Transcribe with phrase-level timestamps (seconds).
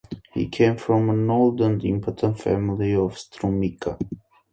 [0.33, 3.99] He came from an old and important family of Strumica.